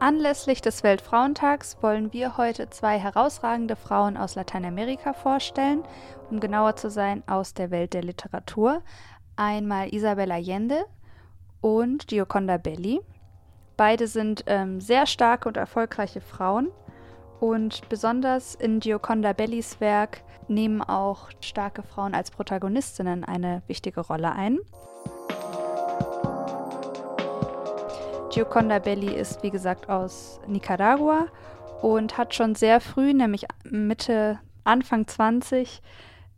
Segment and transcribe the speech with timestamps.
[0.00, 5.82] Anlässlich des Weltfrauentags wollen wir heute zwei herausragende Frauen aus Lateinamerika vorstellen,
[6.30, 8.82] um genauer zu sein aus der Welt der Literatur.
[9.36, 10.86] Einmal Isabel Allende
[11.60, 13.02] und Gioconda Belli.
[13.76, 16.70] Beide sind ähm, sehr starke und erfolgreiche Frauen
[17.38, 24.32] und besonders in Gioconda Bellis Werk nehmen auch starke Frauen als Protagonistinnen eine wichtige Rolle
[24.32, 24.60] ein.
[28.30, 31.26] Gioconda Belli ist, wie gesagt, aus Nicaragua
[31.82, 35.82] und hat schon sehr früh, nämlich Mitte, Anfang 20,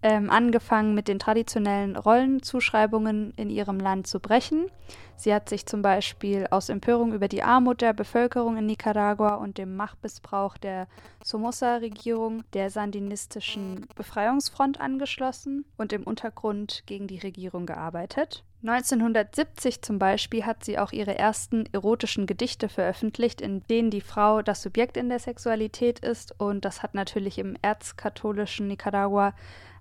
[0.03, 4.71] ähm, angefangen, mit den traditionellen Rollenzuschreibungen in ihrem Land zu brechen.
[5.17, 9.59] Sie hat sich zum Beispiel aus Empörung über die Armut der Bevölkerung in Nicaragua und
[9.59, 10.89] dem Machtmissbrauch der
[11.23, 18.45] Somoza-Regierung der sandinistischen Befreiungsfront angeschlossen und im Untergrund gegen die Regierung gearbeitet.
[18.65, 24.41] 1970 zum Beispiel hat sie auch ihre ersten erotischen Gedichte veröffentlicht, in denen die Frau
[24.41, 26.39] das Subjekt in der Sexualität ist.
[26.39, 29.35] Und das hat natürlich im erzkatholischen Nicaragua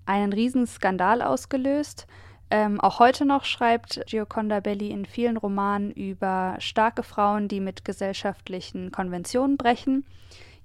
[0.08, 2.08] einen Riesenskandal ausgelöst.
[2.50, 7.86] Ähm, auch heute noch schreibt Gioconda Belli in vielen Romanen über starke Frauen, die mit
[7.86, 10.06] gesellschaftlichen Konventionen brechen.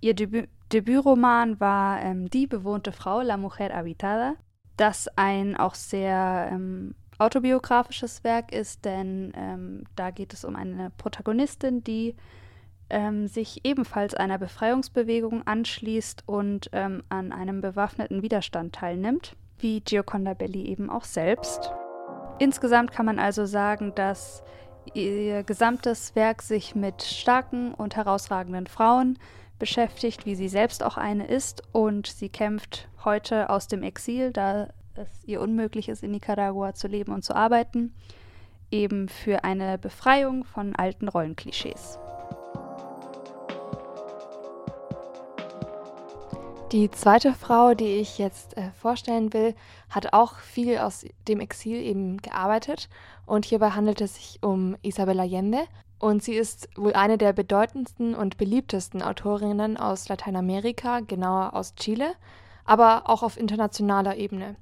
[0.01, 4.35] Ihr Debü Debütroman war ähm, Die bewohnte Frau, La Mujer Habitada,
[4.77, 10.91] das ein auch sehr ähm, autobiografisches Werk ist, denn ähm, da geht es um eine
[10.99, 12.15] Protagonistin, die
[12.91, 20.35] ähm, sich ebenfalls einer Befreiungsbewegung anschließt und ähm, an einem bewaffneten Widerstand teilnimmt, wie Gioconda
[20.35, 21.73] Belli eben auch selbst.
[22.39, 24.43] Insgesamt kann man also sagen, dass
[24.95, 29.19] ihr gesamtes Werk sich mit starken und herausragenden Frauen
[29.59, 34.69] beschäftigt, wie sie selbst auch eine ist, und sie kämpft heute aus dem Exil, da
[34.99, 37.95] es ihr unmöglich ist, in Nicaragua zu leben und zu arbeiten,
[38.71, 41.99] eben für eine Befreiung von alten Rollenklischees.
[46.73, 49.55] Die zweite Frau, die ich jetzt äh, vorstellen will,
[49.89, 52.89] hat auch viel aus dem Exil eben gearbeitet
[53.25, 55.61] und hierbei handelt es sich um Isabel Allende
[56.01, 62.15] und sie ist wohl eine der bedeutendsten und beliebtesten Autorinnen aus Lateinamerika, genauer aus Chile,
[62.65, 64.57] aber auch auf internationaler Ebene.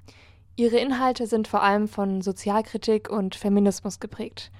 [0.56, 4.52] Ihre Inhalte sind vor allem von Sozialkritik und Feminismus geprägt.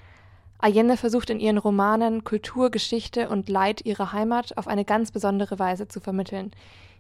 [0.59, 5.59] Allende versucht in ihren Romanen Kultur, Geschichte und Leid ihrer Heimat auf eine ganz besondere
[5.59, 6.51] Weise zu vermitteln.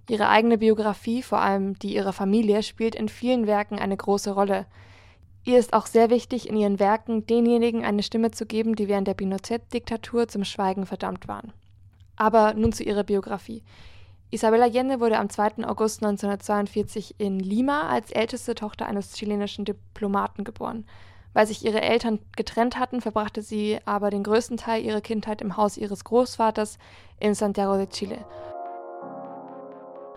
[0.09, 4.66] Ihre eigene Biografie, vor allem die ihrer Familie, spielt in vielen Werken eine große Rolle.
[5.44, 9.09] Ihr ist auch sehr wichtig, in ihren Werken denjenigen eine Stimme zu geben, die während
[9.09, 11.53] der Pinochet-Diktatur zum Schweigen verdammt waren.
[12.16, 13.62] Aber nun zu ihrer Biografie.
[14.34, 15.64] Isabel Allende wurde am 2.
[15.64, 20.86] August 1942 in Lima als älteste Tochter eines chilenischen Diplomaten geboren.
[21.34, 25.56] Weil sich ihre Eltern getrennt hatten, verbrachte sie aber den größten Teil ihrer Kindheit im
[25.56, 26.78] Haus ihres Großvaters
[27.20, 28.26] in Santiago de Chile.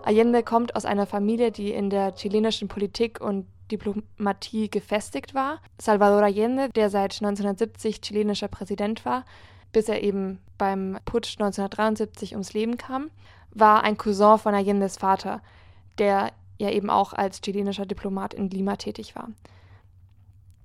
[0.02, 5.60] Allende kommt aus einer Familie, die in der chilenischen Politik und Diplomatie gefestigt war.
[5.80, 9.24] Salvador Allende, der seit 1970 chilenischer Präsident war,
[9.72, 13.10] bis er eben beim Putsch 1973 ums Leben kam,
[13.50, 15.40] war ein Cousin von Allendes Vater,
[15.98, 19.28] der ja eben auch als chilenischer Diplomat in Lima tätig war.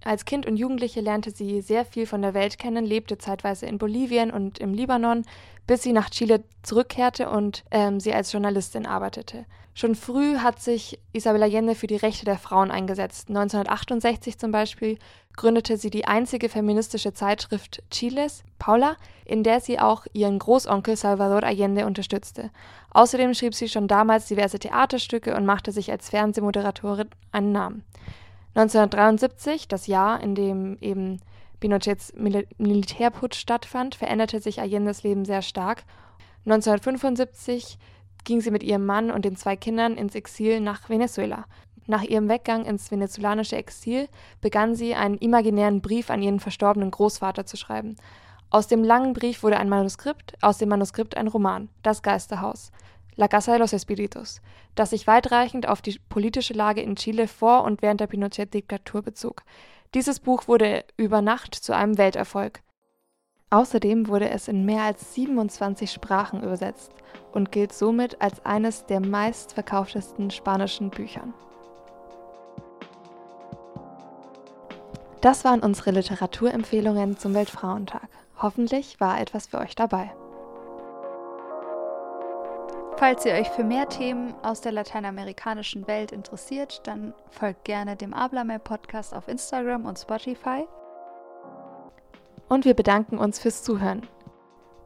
[0.04, 3.78] Als Kind und Jugendliche lernte sie sehr viel von der Welt kennen, lebte zeitweise in
[3.78, 5.24] Bolivien und im Libanon,
[5.66, 9.46] bis sie nach Chile zurückkehrte und ähm, sie als Journalistin arbeitete.
[9.74, 13.30] Schon früh hat sich Isabel Allende für die Rechte der Frauen eingesetzt.
[13.30, 15.00] 1968 zum Beispiel
[15.36, 21.44] gründete sie die einzige feministische Zeitschrift Chiles, Paula, in der sie auch ihren Großonkel Salvador
[21.44, 22.52] Allende unterstützte.
[22.92, 27.84] Außerdem schrieb sie schon damals diverse Theaterstücke und machte sich als Fernsehmoderatorin einen Namen.
[28.56, 31.20] 1973, das Jahr, in dem eben
[31.60, 35.84] Pinochets Mil Militärputsch stattfand, veränderte sich Allendes Leben sehr stark.
[36.46, 37.80] 1975
[38.26, 41.46] ging sie mit ihrem Mann und den zwei Kindern ins Exil nach Venezuela.
[41.86, 44.08] Nach ihrem Weggang ins venezolanische Exil
[44.42, 47.96] begann sie, einen imaginären Brief an ihren verstorbenen Großvater zu schreiben.
[48.50, 52.72] Aus dem langen Brief wurde ein Manuskript, aus dem Manuskript ein Roman, Das Geisterhaus.
[53.16, 54.42] La Casa de los Espíritus,
[54.74, 59.44] das sich weitreichend auf die politische Lage in Chile vor und während der Pinochet-Diktatur bezog.
[59.94, 62.62] Dieses Buch wurde über Nacht zu einem Welterfolg.
[63.52, 66.92] Außerdem wurde es in mehr als 27 Sprachen übersetzt
[67.34, 71.36] und gilt somit als eines der meistverkauftesten spanischen Büchern.
[75.24, 78.10] Das waren unsere Literaturempfehlungen zum Weltfrauentag.
[78.42, 80.12] Hoffentlich war etwas für euch dabei.
[82.98, 88.14] Falls ihr euch für mehr Themen aus der lateinamerikanischen Welt interessiert, dann folgt gerne dem
[88.14, 90.68] Ablame Podcast auf Instagram und Spotify.
[92.50, 94.06] Und wir bedanken uns fürs Zuhören.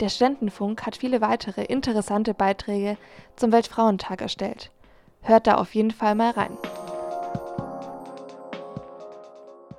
[0.01, 2.97] Der Studentenfunk hat viele weitere interessante Beiträge
[3.37, 4.69] zum Weltfrauentag erstellt.
[5.21, 6.55] Hört da auf jeden Fall mal rein.